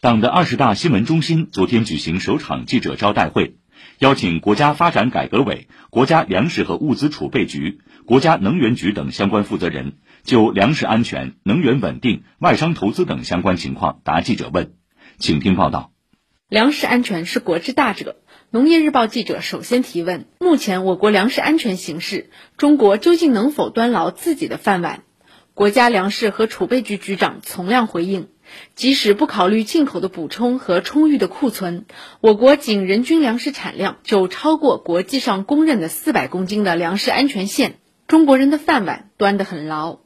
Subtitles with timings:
[0.00, 3.56] 党的二十大新闻中心昨天举行首场记者招待会，
[3.98, 14.74] 邀请国家发展改革委、国家粮食和物资储备局、国家能源局等相关负责人就粮食安全、能源稳定、外商投资等相关情况答记者问。
[15.18, 15.90] 请听报道。
[16.48, 18.18] 粮食安全是国之大者。
[18.50, 25.02] 农业日报记者首先提问：目前我国粮食安全形势，中国究竟能否端牢自己的饭碗？
[25.54, 28.28] 国家粮食和储备局局长丛亮回应。
[28.74, 31.86] 即使不考虑进口的补充和充裕的库存，
[32.20, 37.78] 我国仅人均粮食产量就超过国际上公认的四百公斤的粮食安全线。
[38.06, 39.98] 中国人的饭碗端得很牢。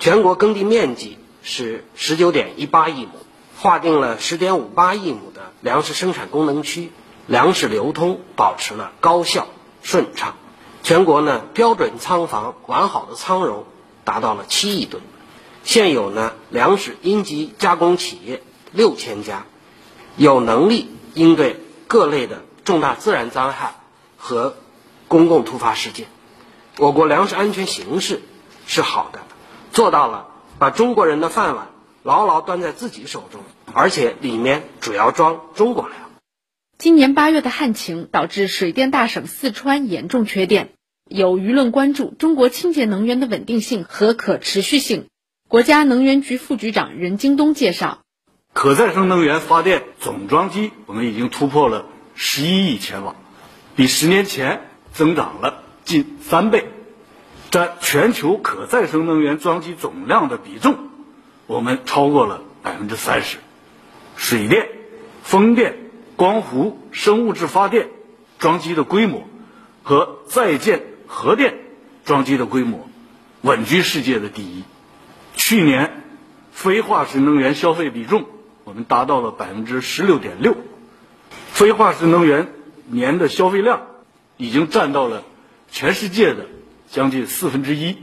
[0.00, 3.10] 全国耕地面积是十九点一八亿亩，
[3.56, 6.90] 划定了十点五八亿亩的粮食生产功能区，
[7.28, 9.46] 粮食流通保持了高效
[9.82, 10.34] 顺畅。
[10.82, 13.64] 全国呢标准仓房完好的仓容
[14.02, 15.02] 达到了七亿吨。
[15.64, 19.46] 现有呢粮食应急加工企业六千家，
[20.16, 21.56] 有能力应对
[21.88, 23.74] 各类的重大自然灾害
[24.16, 24.56] 和
[25.08, 26.06] 公共突发事件。
[26.78, 28.20] 我国粮食安全形势
[28.66, 29.20] 是好的，
[29.72, 31.68] 做到了把中国人的饭碗
[32.02, 33.40] 牢牢端在自己手中，
[33.72, 35.98] 而且里面主要装中国粮。
[36.76, 40.72] 今年八月的旱情导致水电大省四川严重缺电，
[41.08, 45.06] 有舆论关注中国清洁能源的稳定性和可持续性。
[45.46, 48.02] 国家能源局副局长任京东介绍，
[48.54, 53.14] 可再生能源发电总装机我们已经突破了十一亿千瓦，
[53.76, 56.66] 比十年前增长了近三倍，
[57.50, 60.76] 占全球可再生能源装机总量的比重，
[61.46, 63.36] 我们超过了百分之三十。
[64.16, 64.68] 水电、
[65.22, 65.76] 风电、
[66.16, 67.90] 光伏、生物质发电
[68.38, 69.28] 装机的规模
[69.82, 71.54] 和在建核电
[72.04, 72.88] 装机的规模，
[73.42, 74.64] 稳居世界的第一。
[75.34, 76.02] 去年，
[76.52, 78.26] 非化石能源消费比重
[78.64, 80.56] 我们达到了百分之十六点六，
[81.48, 82.48] 非化石能源
[82.86, 83.86] 年的消费量
[84.36, 85.22] 已经占到了
[85.70, 86.46] 全世界的
[86.88, 87.98] 将近四分之一。